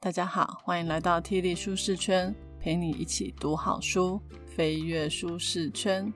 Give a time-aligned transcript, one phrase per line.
[0.00, 6.12] 大家好，欢迎来到 T 力舒适圈，陪你一起读好书，飞跃舒适圈。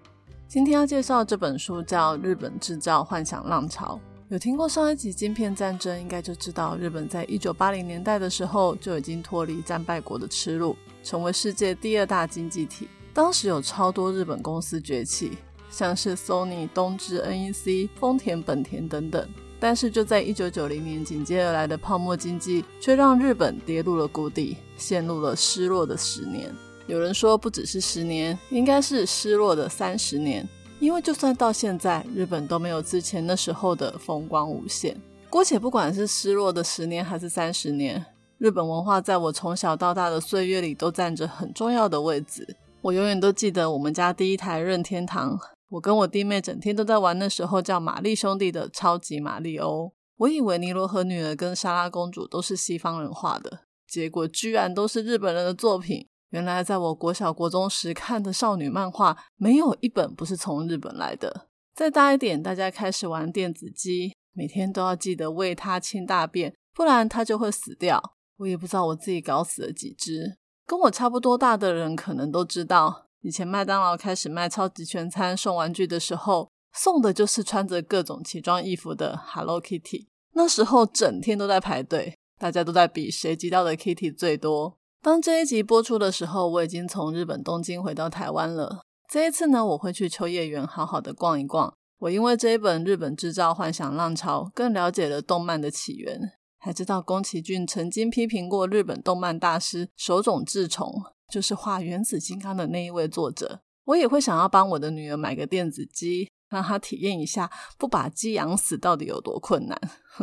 [0.47, 4.01] 今天要介绍这本书叫《日本制造幻想浪潮》。
[4.29, 12.87] 有听过上一集晶片战争，应该就知道日本在一九八零年代的时候就已经脱离战败国的耻辱，成为世界第二大经济体。
[13.13, 15.33] 当时有超多日本公司崛起，
[15.69, 19.29] 像是 Sony、东芝、NEC、丰田、本田等等。
[19.63, 26.53] 但是就在一九九零年紧接而来的泡沫经济，却让日本跌入了谷底，陷入了失落的十年。
[26.89, 30.45] 有人说不只是十年，应该是失落的三十年。
[30.81, 35.01] 因为就算到现在，日本都没有之前那时候的风光无限。
[35.31, 38.05] 姑且不管是失落的十年还是三十年，
[38.39, 42.45] 日本文化在我从小到大的岁月里都占着很重要的位置。
[42.81, 45.39] 我永远都记得我们家第一台任天堂。
[45.73, 49.91] 我跟我弟妹整天都在玩那时候叫玛丽兄弟的超级玛丽欧。
[50.19, 56.07] 我以为尼罗河女儿跟莎拉公主都是西方人画的，结果居然都是日本人的作品。
[56.29, 61.49] 原来在我国小国中时看的少女漫画，没有一本不是从日本来的。
[61.75, 68.15] 再大一点，大家开始玩电子机，每天都要记得喂它清大便，不然它就会死掉。
[68.37, 70.37] 我也不知道我自己搞死了几只。
[70.67, 73.07] 跟我差不多大的人可能都知道。
[73.23, 80.09] 以前麦当劳开始卖超级全餐送玩具的时候，送的就是穿着各种奇装异服的 Hello Kitty。
[80.35, 84.77] 那时候整天都在排队，大家都在比谁集到的 Kitty 最多。
[85.01, 88.83] 当这一集播出的时候，我已经从日本东京回到台湾了。
[89.09, 91.73] 这一次呢，我会去秋叶原好好的逛一逛。
[91.99, 96.19] 我因为这一本《日本制造幻想浪潮》，更了解了动漫的起源，
[96.65, 101.03] 还知道宫崎骏曾经批评过日本动漫大师手冢治虫。
[101.29, 109.81] 就是画原子金刚的那一位作者，我也会想要帮我的女儿买个电子鸡，让她体验一下不把鸡养死到底有多困难。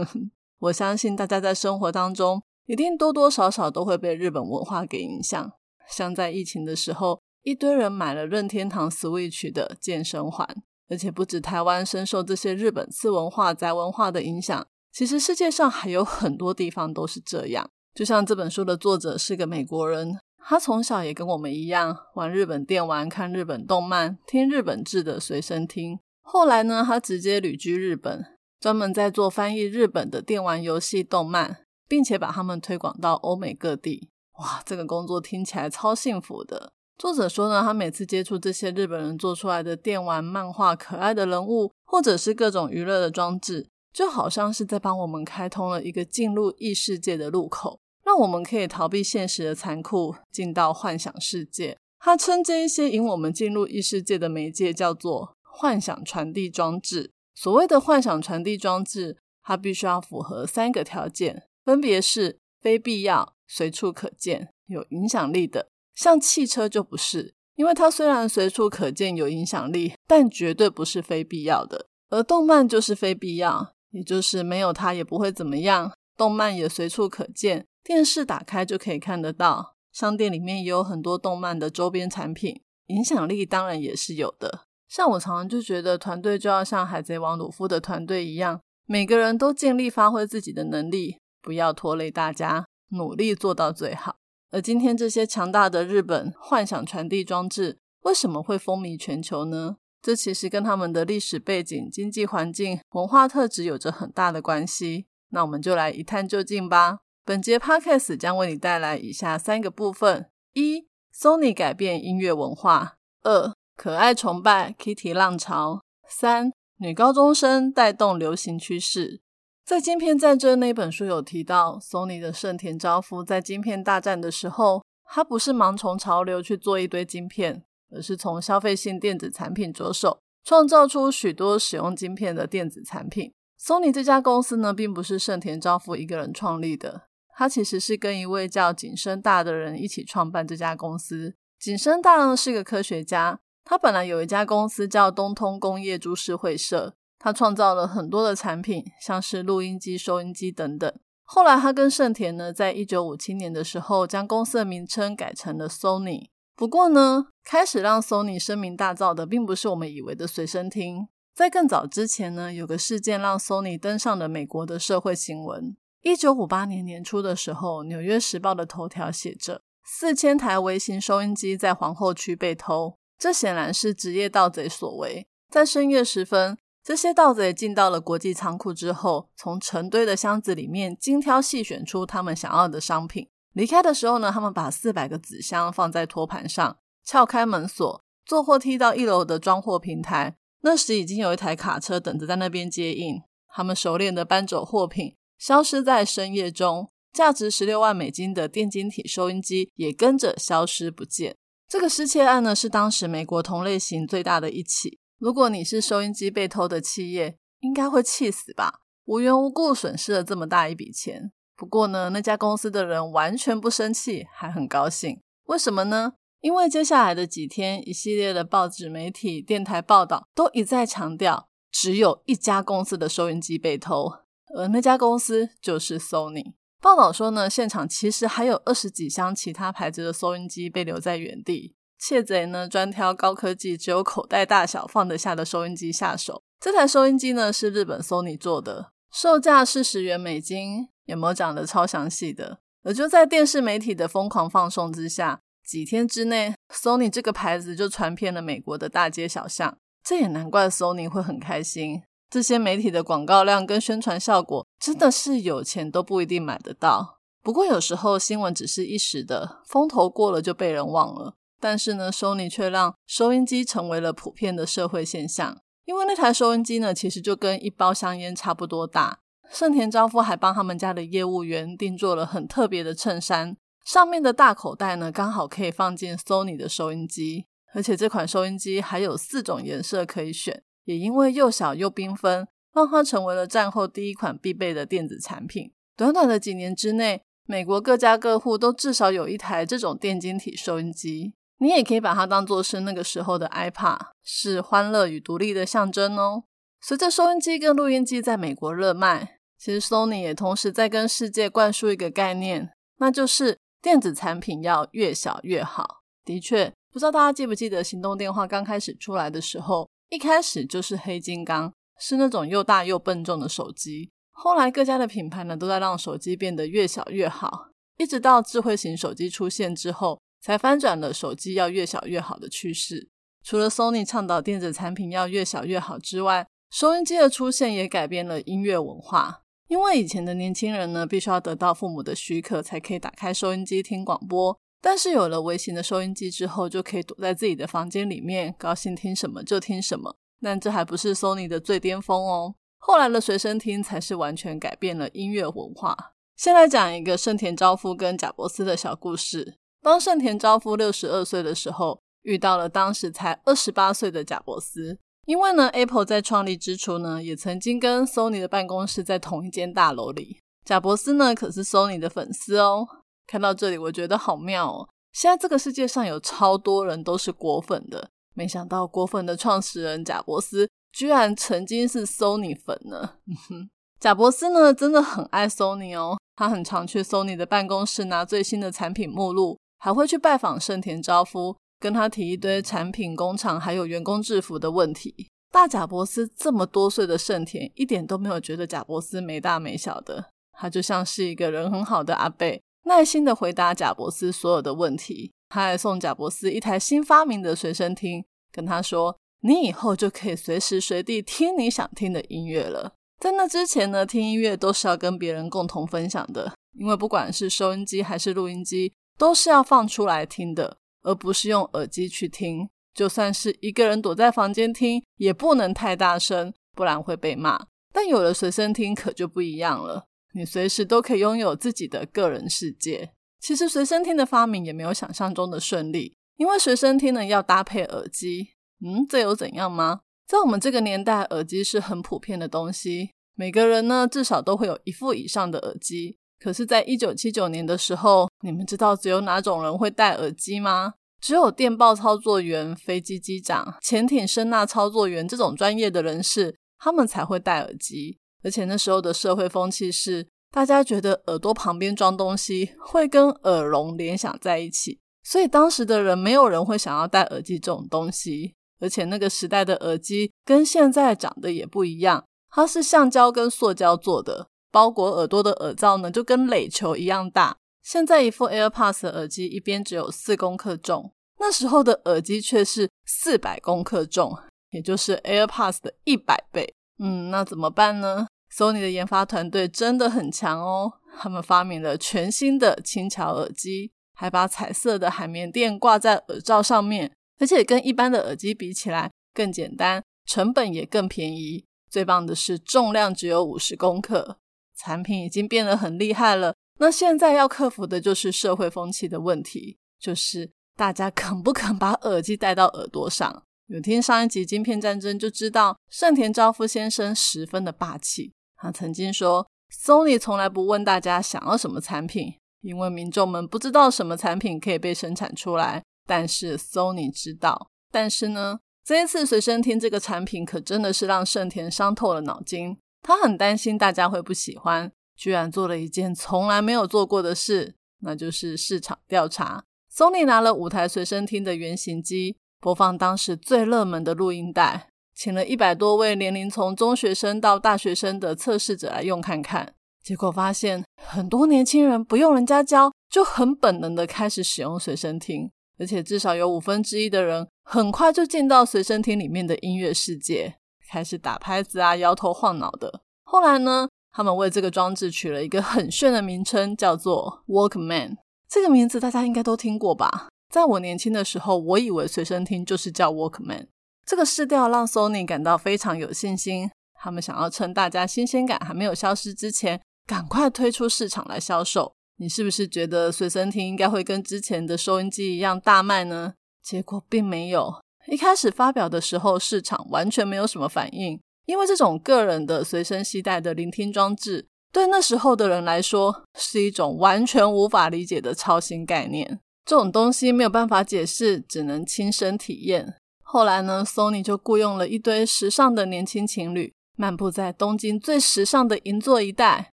[0.60, 5.52] 我相信大家在生活当中一定多多少少都会被日本文化给影响，
[5.90, 10.48] 像在疫情的时候，一堆人买了任天堂 Switch 的健身环，
[10.90, 14.67] 而且不止台湾深受这些日本次文化、宅文化的影响，
[14.99, 17.70] 其实世界上还有很多地方都是这样。
[17.95, 20.20] 就像这本书的作者是个美国人。
[20.43, 25.98] 他从小也跟我们一样玩日本电玩、看日本动漫、听日本制的随身听。
[26.21, 28.26] 后来呢，他直接旅居日本，
[28.59, 34.09] 专门在做翻译日本的电玩游戏、动漫，并且把他们推广到欧美各地。
[34.39, 36.73] 哇，这个工作听起来超幸福的。
[36.98, 47.80] 作者说呢，他每次接触这些日本人做出来的电玩、漫画、可爱的人物，或者是各种娱乐的装置，就好像是在帮我们开通了一个进入异世界的路口。
[48.04, 51.77] 让我们可以逃避现实的残酷，进到幻想世界。
[52.00, 57.11] 他称这一些引我们进入异世界的媒介叫做幻想传递装置。
[57.36, 65.70] 所谓的幻想传递装置，它必须要符合三个条件，分别是非必要、随处可见、有影响力的。
[65.94, 71.88] 像汽车就不是，因为它虽然随处可见、有影响力，但绝对不是非必要的。
[72.10, 77.66] 而动漫就是非必要，也就是没有它也不会怎么样，动漫也随处可见。
[77.83, 84.66] 电视打开就可以看得到，商店里面也有很多动漫的周边产品，影响力当然也是有的。
[84.88, 94.17] 像我常常就觉得，团队就要像海贼王鲁夫的团队一样，每个人都尽力发挥自己的能力，不要拖累大家，努力做到最好。
[94.52, 99.77] 而今天这些强大的日本幻想传递装置为什么会风靡全球呢？
[100.02, 105.08] 这其实跟他们的历史背景、经济环境、文化特质有着很大的关系。
[105.30, 106.99] 那我们就来一探究竟吧。
[107.26, 119.21] 本节 podcast 将为你带来以下三个部分：一、Sony 改变音乐文化；二、可爱崇拜 Kitty 浪潮；三、女高中生带动流行趋势。
[119.64, 133.33] 在《晶片战争》那本书有提到，Sony 的盛田昭夫在晶片大战的时候，他不是盲从潮流去做一堆晶片，而是从消费性电子产品着手，创造出许多使用晶片的电子产品。
[133.60, 137.04] Sony 这家公司呢，并不是盛田昭夫一个人创立的。
[137.36, 141.36] 他其实是跟一位叫景生大的人一起创办这家公司。
[141.59, 150.94] 景生大呢是个科学家，他本来有一家公司叫东通工业株式会社，他创造了很多的产品，像是录音机、收音机等等。
[151.24, 156.27] 后来他跟盛田呢，在一九五七年的时候，将公司的名称改成了 Sony。
[156.59, 161.07] 不过呢，开始让 Sony 声名大噪的，并不是我们以为的随身听。
[161.33, 165.77] 在更早之前呢，有个事件让 Sony 登上了美国的社会新闻。
[166.01, 172.97] 一九五八年年初的时候，《纽约时报》的头条写着：四千台微型收音机在皇后区被偷。
[173.17, 175.25] 这显然是职业盗贼所为。
[175.50, 183.29] 在深夜时分，这些盗贼进到了国际仓库之后，从成堆的箱子里面精挑细选出他们想要的商品。
[183.54, 190.38] 离开的时候呢，他们把四百个纸箱放在托盘上，撬开门锁，坐货梯到一楼的装货平台。
[190.62, 193.22] 那时已经有一台卡车等着在那边接应。
[193.48, 196.92] 他们熟练的搬走货品，消失在深夜中。
[197.12, 201.36] 价值十六万美金的电晶体收音机也跟着消失不见。
[201.68, 205.00] 这个失窃案呢，是当时美国同类型最大的一起。
[205.18, 208.81] 如果你是收音机被偷的企业，应该会气死吧？
[209.06, 211.31] 无缘无故损失了这么大一笔钱。
[211.59, 215.19] 不过呢，那家公司的人完全不生气，还很高兴。
[215.47, 216.13] 为什么呢？
[216.39, 224.09] 因为接下来的几天，一系列的报纸、媒体、电台报道都一再强调，只有一家公司的收音机被偷，
[224.56, 226.53] 而那家公司就是 Sony。
[226.81, 231.75] 报道说呢，现场其实还有二十几箱其他牌子的收音机被留在原地。
[232.00, 236.41] 窃贼呢，专挑高科技、只有口袋大小放得下的收音机下手。
[236.62, 240.88] 这台收音机呢，是日本 Sony 做的，售价是十元美金。
[241.09, 242.59] 有没有讲的超详细的？
[242.83, 245.39] 而就在电视媒体的疯狂放送之下。
[245.65, 249.77] 几天之内，Sony 这个牌子就传遍了美国的大街小巷。
[250.03, 252.01] 这也难怪 Sony 会很开心。
[252.29, 257.19] 这些媒体的广告量跟宣传效果，真的是有钱都不一定买得到。
[257.41, 261.33] 不过有时候新闻只是一时的，风头过了就被人忘了。
[261.59, 265.57] 但是呢，Sony 却让收音机成为了普遍的社会现象。
[265.85, 269.19] 因为那台收音机呢，其实就跟一包香烟差不多大。
[269.51, 273.57] 盛田昭夫还帮他们家的业务员定做了很特别的衬衫。
[273.84, 285.72] 上面的大口袋呢，刚好可以放进 Sony 的收音机，而且这款收音机还有四种颜色可以选，也因为又小又缤纷，让它成为了战后第一款必备的电子产品。
[285.98, 291.34] 短短的几年之内，美国各家各户都至少有一台这种电晶体收音机。
[291.57, 296.44] 你也可以把它当做是那个时候的 iPad，是欢乐与独立的象征哦。
[296.80, 303.59] 随着收音机跟录音机在美国热卖，其实 Sony 也同时在跟世界灌输一个概念，那就是。
[303.81, 306.01] 电子产品要越小越好。
[306.25, 314.11] 的确，不知道大家记不记得，行动电话刚开始出来的时候，一开始就是黑金刚，是那种又大又笨重的手机。
[314.31, 323.07] 后来各家的品牌呢，都在让手机变得越小越好，一直到智慧型手机出现之后，才翻转了手机要越小越好的趋势。
[323.45, 329.44] 除了 Sony 倡导电子产品要越小越好之外，收音机的出现也改变了音乐文化。
[329.69, 334.60] 因为以前的年轻人呢，必须要得到父母的许可才可以打开收音机听广播。
[334.81, 340.16] 但是有了微型的收音机之后，就可以躲在自己的房间里面，高兴听什么就听什么。
[340.42, 346.13] 但这还不是 Sony 的最巅峰哦，后来的随身听才是完全改变了音乐文化。
[346.36, 349.57] 先来讲一个盛田昭夫跟贾伯斯的小故事。
[349.83, 354.98] 当盛田昭夫六十二岁的时候，遇到了当时才二十八岁的贾伯斯。
[355.29, 360.39] 因为呢，Apple 在创立之初呢，也曾经跟 Sony 的办公室在同一间大楼里。
[360.65, 362.87] 贾伯斯呢，可是 Sony 的粉丝哦。
[363.27, 364.89] 看到这里，我觉得好妙哦。
[365.13, 373.17] 现在这个世界上有超多人都是果粉的，没想到果粉的创始人贾伯斯居然曾经是 Sony 粉呢。
[374.01, 381.55] 贾伯斯呢，真的很爱 Sony 哦，他很常去 Sony 的办公室拿最新的产品目录，还会去拜访盛田昭夫。
[381.79, 385.27] 跟他提一堆产品、工厂还有员工制服的问题。
[385.51, 395.31] 大贾伯斯这么多岁的盛田，一点都没有觉得贾伯斯没大没小的，他就像是一个人很好的阿贝，耐心的回答贾伯斯所有的问题。
[395.50, 410.77] 他还送贾伯斯一台新发明的随身听，跟他说：“你以后就可以随时随地听你想听的音乐了。”在那之前呢，听音乐都是要跟别人共同分享的，因为不管是收音机还是录音机，都是要放出来听的。
[411.03, 417.68] 而不是用耳机去听，就算是一个人躲在房间听，也不能太大声，不然会被骂。
[417.91, 423.13] 但有了随身听，可就不一样了，你随时都可以拥有自己的个人世界。
[423.39, 428.50] 其实随身听的发明也没有想象中的顺利，因为随身听呢要搭配耳机。
[428.86, 430.01] 嗯，这有怎样吗？
[430.27, 436.18] 在我们这个年代，耳机是很普遍的东西，每个人呢至少都会有一副以上的耳机。
[436.39, 440.93] 可是，在一九七九年的时候，你们知道只有哪种人会戴耳机吗？
[441.22, 448.17] 只有电报操作员、飞机机长、潜艇声呐操作员这种专业的人士，他们才会戴耳机。
[448.41, 458.53] 而且那时候的社会风气是，大家觉得耳朵旁边装东西会跟耳聋联想在一起，所以当时的人没有人会想要戴耳机这种东西。
[458.79, 464.48] 而且那个时代的耳机跟现在长得也不一样，它是橡胶跟塑胶做的。
[464.71, 467.57] 包裹耳朵的耳罩呢，就跟垒球一样大。
[467.81, 474.38] 现在一副 AirPods 耳机一边只有四公克重，那时候的耳机却是四百公克重，
[474.71, 476.73] 也就是 AirPods 的一百倍。
[476.99, 491.65] 嗯，那怎么办呢？Sony 的研发团队真的很强哦，他们发明了全新的轻巧耳机，还把彩色的海绵垫挂在耳罩上面，而且跟一般的耳机比起来更简单，成本也更便宜。
[491.89, 494.38] 最棒的是重量只有五十公克，
[494.81, 496.55] 产品已经变得很厉害了。
[496.79, 503.43] 那现在要克服的就是社会风气的问题，就是大家 肯不肯把耳机戴到耳朵上。
[503.67, 508.33] 有听上一集《晶片战争》就知道，盛田昭夫先生十分的霸气。
[508.55, 515.83] 他曾经说：“Sony 从来不问大家想要什么产品，因为民众们不知道什么产品可以被生产出来。
[516.07, 517.69] 但是 Sony 知道。
[517.91, 522.75] 但是呢，这一次随身听这个产品可真的是让盛田伤透了脑筋。
[523.01, 529.65] 他很担心大家会不喜欢。”居然做了一件从来没有做过的事，那就是市场调查。
[529.94, 539.74] Sony 拿了五台随身听的原型机，播放当时最热门的录音带，请了一百多位年龄从中学生到大学生的测试者来用看看。
[540.01, 550.56] 结果发现，很多年轻人不用人家教，就很本能的开始使用随身听，而且至少有五分之一的人很快就进到随身听里面的音乐世界，
[550.89, 553.01] 开始打拍子啊，摇头晃脑的。
[553.24, 553.88] 后来呢？
[554.12, 558.17] 他们为这个装置取了一个很炫的名称，叫做 Walkman。
[558.50, 560.29] 这个名字大家应该都听过吧？
[560.51, 563.67] 在我年轻的时候，我以为随身听就是叫 Walkman。
[564.03, 571.93] 这个试调让 Sony 感到非常有信心，他们想要趁大家新鲜感还没有消失之前，赶快推出市场来销售。
[572.17, 576.34] 你是不是觉得随身听应该会跟之前的收音机一样大卖呢？
[576.63, 577.75] 结果并没有。
[578.10, 581.20] 一开始发表的时候，市场完全没有什么反应。
[581.46, 589.39] 因为这种个人的随身携带的聆听装置，对那时候的人来说是一种完全无法理解的超新概念。
[589.66, 592.96] 这种东西没有办法解释，只能亲身体验。
[593.24, 599.72] 后来呢，Sony 就雇佣了一堆时尚的年轻情侣，漫步在东京最时尚的银座一带，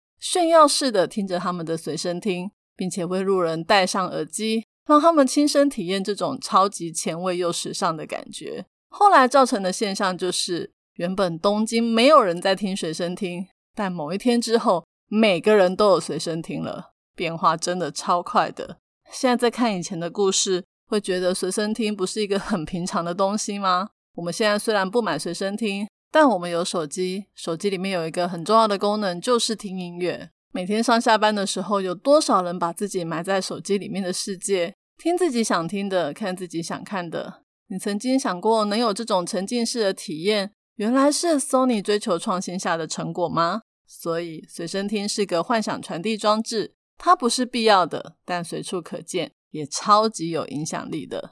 [0.20, 8.66] 炫耀式的听着他们的随身听，并且为路人戴上耳机，让他们亲身体验这种超级前卫又时尚的感觉。
[8.90, 10.72] 后来造成的现象就是。
[10.98, 18.78] 原本东京没有人在听随身听，但某一天之后，每个人都有随身听了，变化真的超快的。
[19.12, 23.90] 现在在看以前的故事，会觉得随身听不是一个很平常的东西吗？
[24.14, 30.30] 我们现在虽然不买随身听，但我们有手机，手机里面有一个很重要的功能，就是听音乐。
[30.56, 37.42] 每天上下班的时候，有多少人把自己埋在手机里面的世界，听自己想听的，看自己想看的？
[37.70, 40.54] 你曾经想过能有这种沉浸式的体验？
[40.76, 43.64] 原来是 Sony 追求创新下的成果吗？
[43.88, 51.32] 所以随身听是个幻想传递装置，它不是必要的，但随处可见，也超级有影响力的。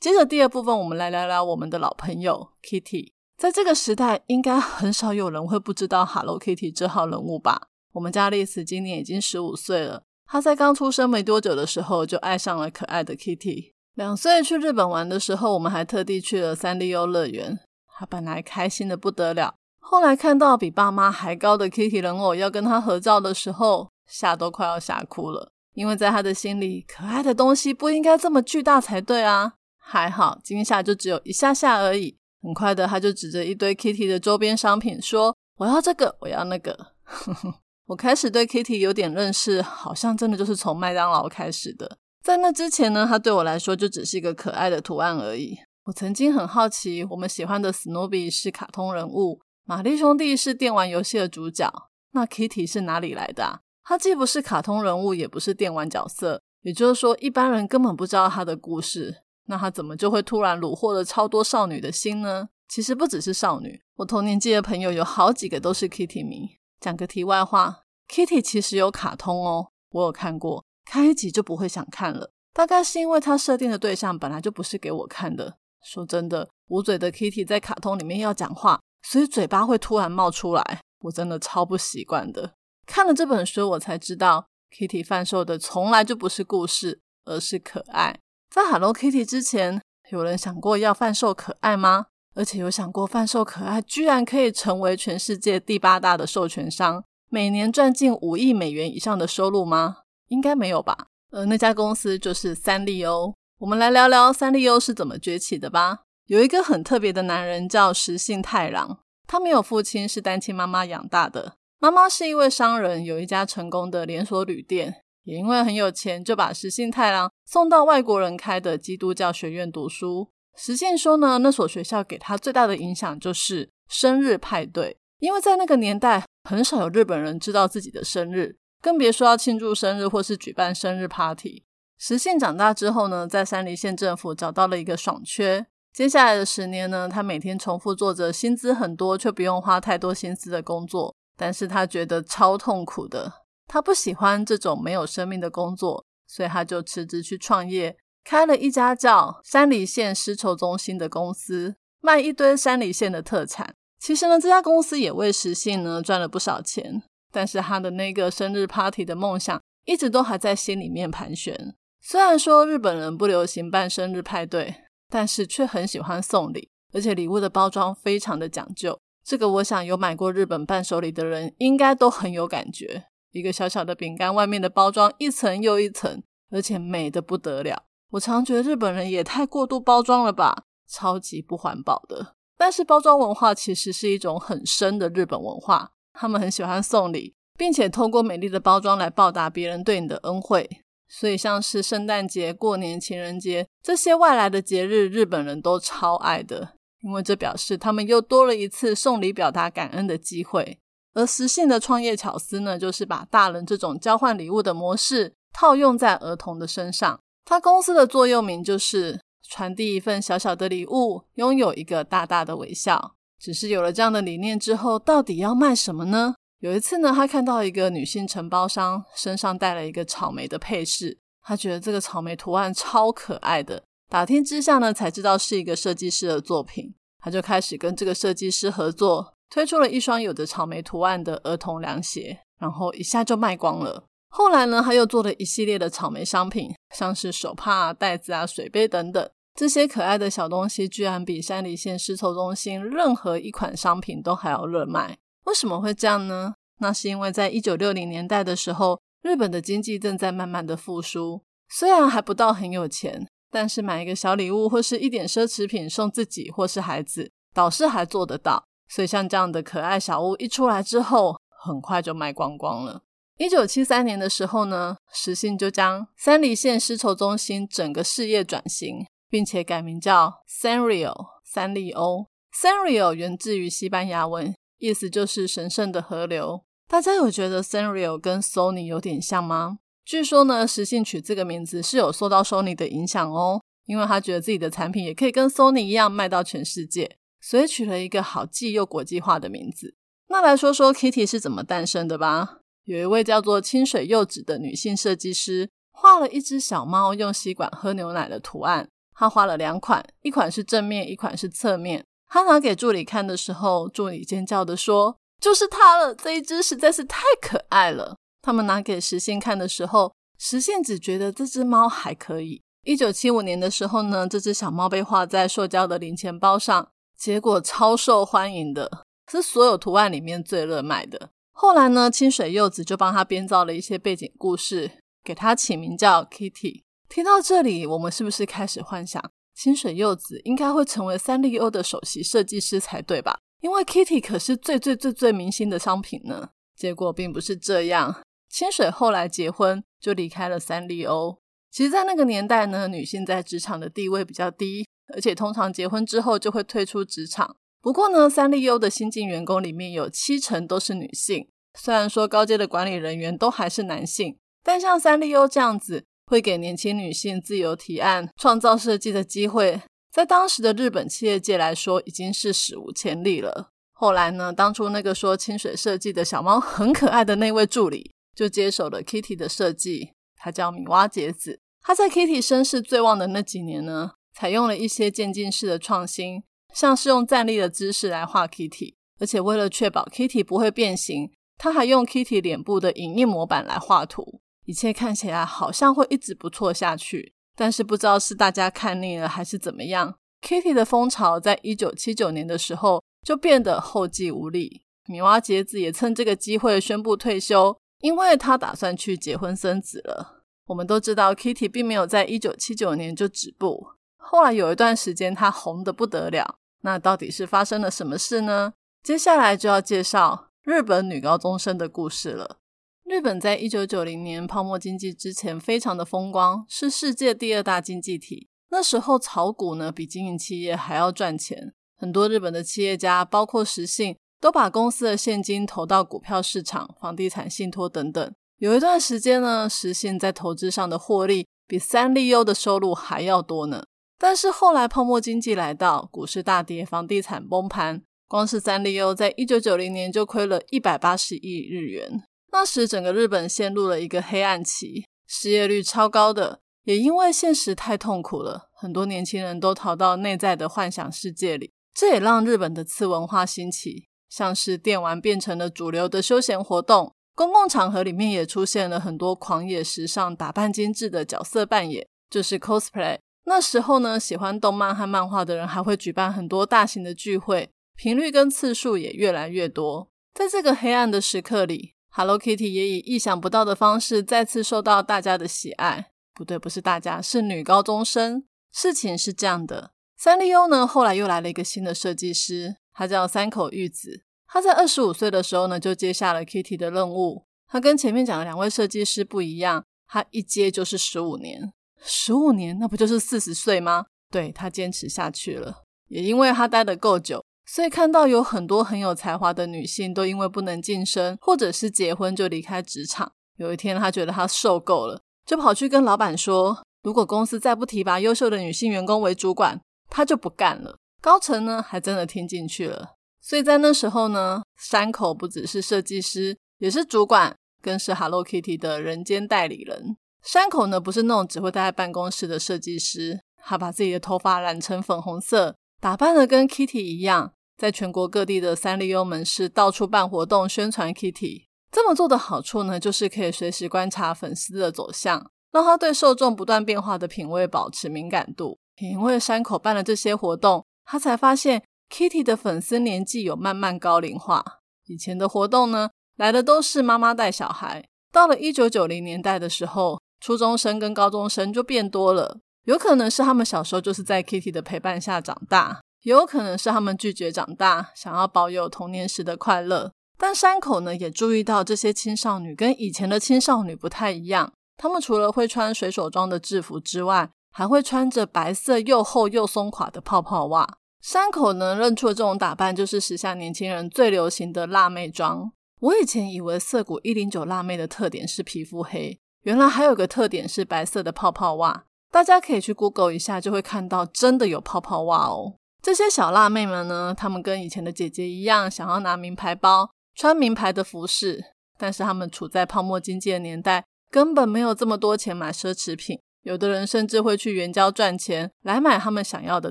[0.00, 3.12] 接着第二部分，我们来聊聊我们的老朋友 Kitty。
[3.36, 7.68] 在这个时代，应该很少有人会不知道 Hello Kitty 这号人物吧？
[7.92, 13.72] 我们家丽丝今年已经十五岁了，她在刚出生没多久的时候就爱上了可爱的 Kitty。
[13.94, 17.60] 两岁去日本玩的时候，我们还特地去了三丽鸥乐园。
[17.98, 25.52] 她本来开心的不得了，后来看到比爸妈还高的 Kitty 人偶要跟她合照的时候，吓都快要吓哭了。
[25.74, 29.54] 因为在他的心里，可爱的东西不应该这么巨大才对啊。
[29.78, 36.78] 还好惊吓就只有一下下而已，很快的他就指着一堆 Kitty 的周边商品说：“我要这个，我要那个。”
[37.86, 41.98] 我开始对 Kitty 有点认识，好像真的就是从麦当劳开始的。
[42.22, 45.58] 在那之前呢，它对我来说就只是一个可爱的图案而已。
[45.84, 51.68] 我曾经很好奇，我们喜欢的史努比是卡通人物，玛丽兄弟是电玩游戏的主角，
[52.12, 53.62] 那 Kitty 是哪里来的？
[53.82, 59.24] 它既不是卡通人物，也不是电玩角色，也就是说，一般人根本不知道它的故事。
[59.46, 62.48] 那它怎么就会突然虏获了超多少女的心呢？
[62.68, 66.48] 其实不只是少女，我同年纪的朋友有好几个都是 Kitty 迷。
[66.82, 75.58] 讲个题外话，Kitty 其实有卡通哦，我有看过，看一集就不会想看了，大概是因为它设定的对象本来就不是给我看的。
[75.84, 82.54] 说真的，捂嘴的 Kitty 在卡通里面要讲话，所以嘴巴会突然冒出来，我真的超不习惯的。
[82.84, 88.18] 看了这本书，我才知道 Kitty 贩售的从来就不是故事，而是可爱。
[88.50, 92.06] 在 Hello Kitty 之前，有人想过要贩售可爱吗？
[92.34, 99.98] 而且有想过贩售可爱居然可以成为全世界第八大的授权商，每年赚近五亿美元以上的收入吗？
[100.28, 101.08] 应该没有吧。
[101.30, 103.34] 而那家公司就是三丽鸥。
[103.58, 106.00] 我们来聊聊三丽鸥是怎么崛起的吧。
[106.26, 111.56] 有一个很特别的男人叫石信太郎，他没有父亲，是单亲妈妈养大的。
[111.78, 120.31] 妈妈是一位商人，有一家成功的连锁旅店，也因为很有钱，就把石信太郎送到外国人开的基督教学院读书。
[120.56, 131.64] 石信说呢，那所学校给他最大的影响就是生日派对，因为在那个年代很少有日本人知道自己的生日，更别说要庆祝生日或是举办生日 party。
[131.98, 135.66] 石信长大之后呢，在三梨县政府找到了一个爽缺。
[135.92, 143.32] 接下来的十年呢，他每天重复做着薪资很多却不用花太多心思的工作，但是他觉得超痛苦的。
[143.68, 153.74] 他不喜欢这种没有生命的工作，所以他就辞职去创业，开了一家叫山梨县丝绸中心的公司，卖一堆山梨县的特产。
[153.98, 161.74] 其实呢，这家公司也为实信呢赚了不少钱，但是他的那个生日 party 的梦想一直都还在心里面盘旋。
[162.00, 164.74] 虽然说日本人不流行办生日派对，
[165.08, 168.98] 但是却很喜欢送礼，而且礼物的包装非常的讲究。
[169.24, 173.04] 这个我想有买过日本伴手礼的人应该都很有感觉。
[173.30, 177.84] 一个小小的饼干，外面的包装一层又一层，而且美的不得了。
[178.12, 182.34] 我常觉得日本人也太过度包装了吧，超级不环保的。
[182.58, 190.68] 但是包装文化其实是一种很深的日本文化，他们很喜欢送礼，并且透过美丽的包装来报答别人对你的恩惠。
[191.08, 200.78] 所以，像是圣诞节、过年、情人节这些外来的节日，日本人都超爱的，因为这表示他们又多了一次送礼表达感恩的机会。
[201.14, 207.20] 而实性的创业巧思呢，就是把大人这种交换礼物的模式套用在儿童的身上。
[207.44, 213.14] 他公司的座右铭就是传递一份小小的礼物，拥有一个大大的微笑。
[213.38, 216.34] 只是有了这样的理念之后，到底要卖什么呢？
[216.60, 223.82] 有一次呢，他看到一个女性承包商身上带了一个草莓的配饰，他觉得这个草莓图案超可爱的。
[224.08, 234.04] 打听之下呢，才知道是一个设计师的作品，他就开始跟这个设计师合作，推出了一双有着草莓图案的儿童凉鞋，然后一下就卖光了。
[234.34, 245.18] 后来呢，他又做了一系列的草莓商品，像是手帕、啊袋子啊、水杯等等，这些可爱的小东西居然比山梨县丝绸中心任何一款商品都还要热卖。
[245.44, 246.54] 为什么会这样呢？
[246.80, 251.42] 那是因为在一九六零年代的时候，日本的经济正在慢慢的复苏。
[251.68, 258.64] 虽然还不到很有钱，但是买一个小礼物或是一点奢侈品送自己或是孩子，倒是还做得到。
[258.88, 263.02] 所以像这样的可爱小物一出来之后，很快就卖光光了。
[263.42, 271.12] 一九七三年的时候呢，实信就将三梨县丝绸中心整个事业转型，并且改名叫 Sanrio
[271.44, 272.26] 三丽鸥。
[272.54, 274.54] Sanrio 源自于西班牙文。
[274.78, 276.62] 意思就是神圣的河流。
[276.86, 279.78] 大家有觉得 Sanrio 跟 Sony 有点像吗？
[280.04, 289.96] 据说呢，实信取这个名字是有受到 Sony 的影响哦，因为他觉得自己的产品也可以跟 Sony 一样卖到全世界，所以取了一个好记又国际化的名字。
[290.28, 292.58] 那来说说 Kitty 是怎么诞生的吧。
[292.84, 298.88] 有一位叫做清水柚子的女性设计师，画了一只小猫用吸管喝牛奶的图案。
[299.14, 302.04] 她画了两款，一款是正面，一款是侧面。
[302.26, 306.14] 她拿给助理看的时候，助理尖叫的说：“就是它了！
[306.14, 312.60] 这一只实在是太可爱了。”他们拿给实现看的时候，实现只觉得这只猫还可以。
[312.84, 321.30] 一九七五年的时候呢，这只小猫被画在塑胶的零钱包上，结果超受欢迎的，是所有图案里面最热卖的。
[321.62, 324.90] 后来呢，清水柚子就帮他编造了一些背景故事，
[325.22, 326.82] 给他起名叫 Kitty。
[327.08, 329.22] 听到这里，我们是不是开始幻想？
[329.54, 333.38] 清水柚子应该会成为三丽鸥的首席设计师才对吧？
[333.60, 336.48] 因为 Kitty 可是最最最最明星的商品呢。
[336.74, 341.38] 结果并不是这样，清水后来结婚就离开了三丽鸥。
[341.70, 347.54] 其实，在那个年代呢，女性在职场的地位比较低，而且通常结婚之后就会退出职场。
[347.80, 351.46] 不过呢，三丽鸥的新进员工里面有七成都是女性。
[351.78, 356.04] 虽然说高阶的管理人员都还是男性，但像三丽鸥这样子。
[356.24, 363.68] 会给年轻女性自由提案、创造设计的机会，在当时的日本企业界来说，已经是史无前例了。
[363.92, 370.12] 后来呢，当初那个说清水设计的小猫很可爱的那位助理，就接手了 Kitty 的设计。
[370.36, 371.60] 他叫米蛙节子。
[371.82, 381.30] 他在 Kitty 声势最旺的那几年呢，采用了一些渐进式的创新，像是用站立的姿势来画 Kitty，而且为了确保 Kitty 不会变形，
[381.62, 384.40] 他还用 Kitty 脸部的影印模板来画图。
[384.64, 394.82] 一切看起来好像会一直不错下去，但是不知道是大家看腻了还是怎么样，Kitty 的风潮在一九七九年的时候就变得后继无力。
[395.06, 400.42] 米娃杰子也趁这个机会宣布退休，因为他打算去结婚生子了。
[400.66, 406.56] 我们都知道，Kitty 并没有在一九七九年就止步，后来有一段时间他红的不得了。
[406.80, 408.72] 那到底是发生了什么事呢？
[409.04, 412.58] 接下来就要介绍日本女高中生的故事了。
[413.04, 418.48] 日本在一九九零年泡沫经济之前非常的风光，是世界第二大经济体。
[418.70, 428.32] 那时候炒股呢比经营企业还要赚钱，很多日本的企业家，包括实信，都把公司的现金投到股票市场、房地产信托等等。
[428.58, 433.84] 有一段时间呢，实信在投资上的获利比三丽鸥的收入还要多呢。
[434.16, 442.22] 但是后来泡沫经济来到，股市大跌，房地产崩盘，光是三丽鸥在一九九零年就亏了一百八十亿日元。
[442.50, 451.72] 那时整个日本陷入了一个黑暗期，失业率超高的，也因为现实太痛苦了，很多年轻人都逃到内在的幻想世界里。
[451.92, 457.12] 这也让日本的次文化兴起，像是电玩变成了主流的休闲活动。
[457.34, 463.18] 公共场合里面也出现了很多狂野时尚、打扮精致的角色扮演，就是 cosplay。
[463.44, 470.10] 那时候呢，喜欢动漫和漫画的人还会举办很多大型的聚会，频率跟次数也越来越多。
[470.34, 476.12] 在这个黑暗的时刻里，Hello Kitty 也以意想不到的方式再次受到大家的喜爱。
[476.34, 478.44] 不对，不是大家，是女高中生。
[478.72, 484.24] 事情是这样的，三丽鸥呢，后来又来了一个新的设计师，他叫三口玉子。
[484.46, 487.46] 他在二十五岁的时候呢，就接下了 Kitty 的任务。
[487.68, 491.72] 他跟前面讲的两位设计师不一样，他一接就是十五年。
[492.02, 494.06] 十五年，那不就是四十岁吗？
[494.30, 495.84] 对他坚持下去了。
[496.08, 497.44] 也因为他待得够久，
[497.74, 503.32] 所以看到有很多很有才华的女性都因为不能晋升或者是结婚就离开职场。
[503.56, 509.80] 有一天，他觉得他受够了，就跑去跟老板说：“如果公司再不提拔优秀的女性员工为主管，
[510.10, 513.12] 他就不干了。”高层呢，还真的听进去了。
[513.40, 520.18] 所以在那时候呢，山口不只是设计师，也是主管，更是 Hello Kitty 的人间代理人。
[520.42, 531.62] 山口呢，不是那种只会待在办公室的设计师，他把自己的头发染成粉红色，打扮的跟 Kitty 一样，在全国各地的三丽鸥门市到处办活动，宣传 Kitty。
[531.90, 538.78] 这么做的好处呢，就是可以随时观察粉丝的走向，让他对受众不断变化的品味保持敏感度。
[539.00, 541.82] 因为山口办了这些活动，他才发现。
[542.08, 544.62] Kitty 的粉丝年纪有慢慢高龄化，
[545.06, 548.06] 以前的活动呢，来的都是妈妈带小孩。
[548.30, 552.60] 到了一九九零年代的时候，初中生跟高中生就变多了。
[552.84, 560.12] 有可能是他们小时候就是在 Kitty 的陪伴下长大，也有可能是他们拒绝长大，想要保有童年时的快乐。
[560.38, 570.98] 但山口呢，也注意到这些青少女跟以前的青少女不太一样，他们除了会穿水手装的制服之外，还会穿着白色又厚又松垮的泡泡袜。
[571.20, 575.70] 山口呢认出了这种打扮就是时下年轻人最流行的辣妹装。
[576.00, 582.04] 我以前以为涩谷一零九辣妹的特点是皮肤黑，原来还有个特点是白色的泡泡袜。
[582.32, 585.74] 大家可以去 Google 一下，就会看到真的有泡泡袜哦。
[586.02, 591.64] 这些小辣妹们呢，她们跟以前的姐姐一样，想要拿名牌包、穿名牌的服饰，
[591.96, 596.40] 但是她们处在泡沫经济的年代，根本没有这么多钱买奢侈品。
[596.62, 599.90] 有的人甚至会去援交赚钱来买他们想要的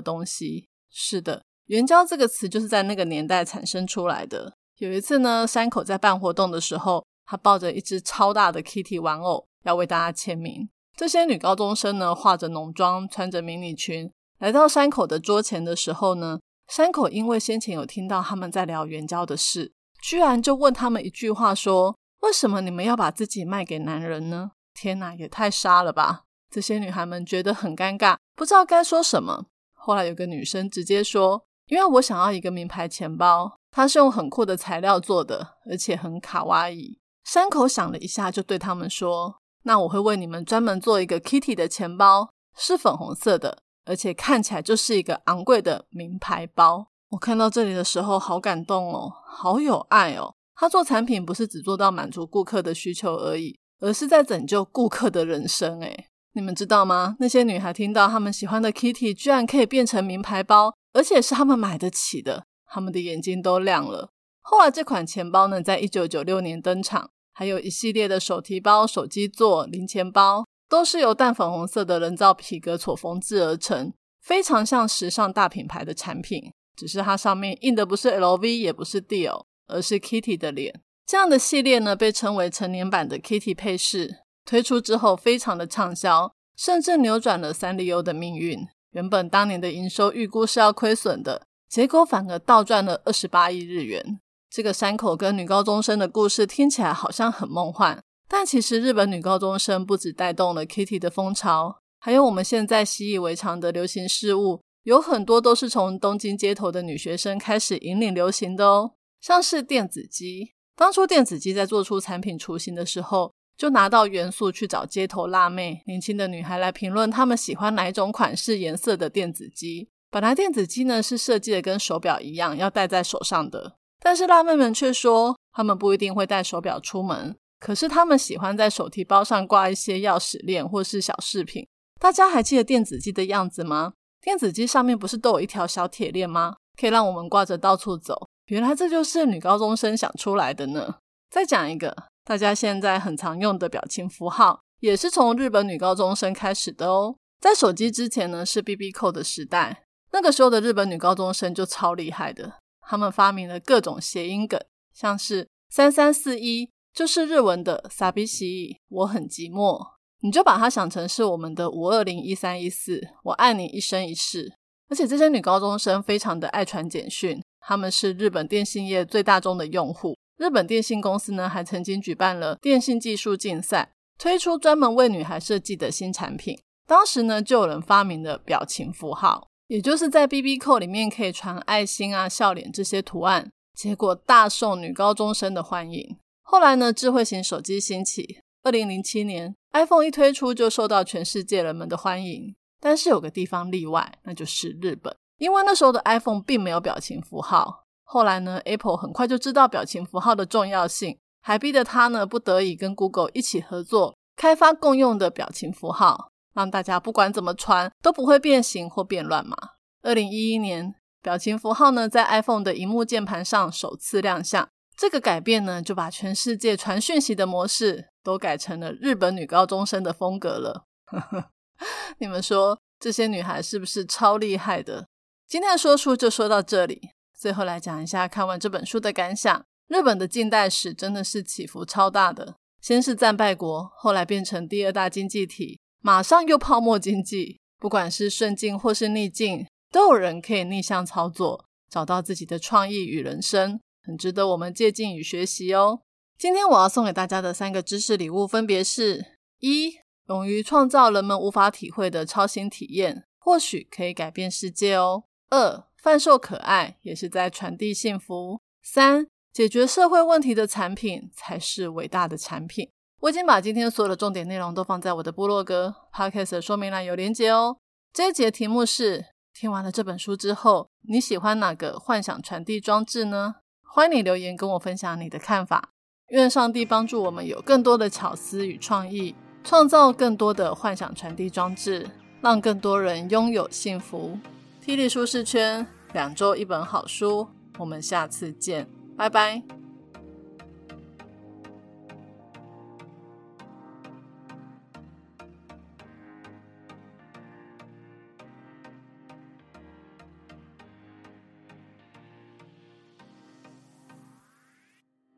[0.00, 0.68] 东西。
[0.90, 4.54] 是的，援交这个词就是在那个年代产生出来的。
[4.78, 10.68] 有一次呢，山口在办活动的时候，他抱着一只超大的 Kitty 玩偶要为大家签名。
[10.96, 14.10] 这些女高中生呢，化着浓妆，穿着迷你裙，
[14.42, 26.24] 来到山口的桌前的时候呢，山口因为先前有听到他们在聊援交的事，居然就问他们一句话说：“为什么你们要把自己卖给男人呢？”天哪，也太傻了吧！
[26.50, 29.46] 这些女孩们觉得很尴尬，不知道该说什么。
[29.74, 50.34] 后来有个女生直接说：“因为我想要一个名牌钱包，它是用很酷的材料做的，而且很卡哇伊。”山口想了一下，就对他们说：“那我会为你们专门做一个 Kitty 的钱包，是粉红色的，而且看起来就是一个昂贵的名牌包。”我看到这里的时候，好感动哦，好有爱哦。
[50.54, 55.80] 他做产品不是只做到满足顾客的需求而已，而是在拯救顾客的人生。
[55.80, 57.16] 诶你们知道吗？
[57.20, 64.08] 那些女孩听到他们喜欢的 Kitty 居然可以变成名牌包，而且是他们买得起的，他们的眼睛都亮了。
[64.40, 76.50] 后来这款钱包呢，在一九九六年登场，还有一系列的手提包、手机座、零钱包，都是由淡粉红色的人造皮革所缝制而成，非常像时尚大品牌的产品。
[76.74, 80.80] 只是它上面印的不是 LV，也不是 Dior，而是 Kitty 的脸。
[81.04, 84.20] 这样的系列呢，被称为成年版的 Kitty 配饰。
[84.46, 88.66] 推出之后非常的畅销，甚至扭转了三丽鸥的命运。
[88.92, 94.18] 原本当年的营收预估是要亏损的，结果反而倒赚了二十八亿日元。
[94.48, 98.02] 这个山口跟女高中生的故事听起来好像很梦幻，
[98.34, 108.92] 但其实日本女高中生不止带动了 Kitty 的风潮，还有我们现在习以为常的流行事物，有很多都是从东京街头的女学生开始引领流行的哦。
[109.20, 113.34] 像是电子机，当初电子机在做出产品雏形的时候。
[113.54, 119.88] 就拿到元素去找街头辣妹、年轻的女孩来评论，她们喜欢哪一种款式、颜色的电子机。
[120.10, 131.64] 本来电子机呢是设计的跟手表一样，要戴在手上的，但是辣妹们却说，她们不一定会带手表出门，可是他们喜欢在手提包上挂一些钥匙链或是小饰品。
[132.00, 133.92] 大家还记得电子机的样子吗？
[134.20, 136.56] 电子机上面不是都有一条小铁链吗？
[136.76, 138.26] 可以让我们挂着到处走。
[138.46, 140.96] 原来这就是女高中生想出来的呢。
[141.30, 147.14] 再讲一个，大家现在很常用的表情符号，也是从日本女高中生开始的哦。
[147.40, 154.60] 在手机之前呢，是 B B 扣的时代，那个时候的日本女高中生就超厉害的，他们发明了各种谐音梗，
[154.92, 159.80] 像是三三四一，就是日文的傻逼西，我很寂寞，
[160.20, 164.52] 你就把它想成是我们的五二零一三一四，我爱你一生一世。
[164.88, 170.14] 而且这些女高中生非常的爱传简讯，他们是日本电信业最大众的用户。
[170.36, 176.58] 日本电信公司呢，还曾经举办了电信技术竞赛，推出专门为女孩设计的新产品。
[176.86, 186.18] 当时呢，就有人发明了表情符号，也就是在 B B 扣里面可以传爱心啊、笑脸这些图案，结果大受女高中生的欢迎。
[186.52, 192.54] 后来呢，智慧型手机兴起，二零零七年 iPhone 一推出就受到全世界人们的欢迎。
[192.78, 197.86] 但是有个地方例外，那就是日本，因为那时候的 iPhone 并没有表情符号。
[198.04, 209.56] 后来呢，Apple 很快就知道表情符号的重要性，还逼得他呢不得已跟 Google 一起合作，开发共用的表情符号，让大家不管怎么传都不会变形或变乱嘛。
[210.02, 220.86] 二零一一年，表情符号呢在 iPhone 的荧幕键盘上首次亮相，这个改变呢就把全世界传讯息的模式都改成了日本女高中生的风格了。
[222.18, 225.08] 你们说这些女孩是不是超厉害的？
[225.48, 227.10] 今天的说书就说到这里。
[227.36, 229.64] 最后来讲一下看完这本书的感想。
[229.88, 237.58] 日本的近代史真的是起伏超大的，先是战败国，后来变成第二大经济体，马上又泡沫经济。
[237.78, 246.00] 不管是顺境或是逆境，都有人可以逆向操作，找到自己的创意与人生，很值得我们借鉴与学习哦。
[246.38, 249.94] 今天我要送给大家的三个知识礼物，分别是：一、
[250.28, 255.24] 勇于创造人们无法体会的超新体验，或许可以改变世界哦。
[255.50, 258.60] 二贩售可爱也是在传递幸福。
[258.82, 262.90] 三解决社会问题的产品才是伟大的产品。
[263.20, 267.76] 我已经把今天所有的重点内容都放在我的部落格 podcast 说明栏有连接哦。
[268.12, 273.56] 这一节题目是：听完了这本书之后，你喜欢哪个幻想传递装置呢？
[273.94, 275.90] 欢迎你留言跟我分享你的看法。
[276.28, 282.08] 愿上帝帮助我们有更多的巧思与创意，创造更多的幻想传递装置，
[282.40, 284.38] 让更多人拥有幸福。
[284.80, 289.62] T 力舒适圈，两周一本好书，我们下次见，拜拜。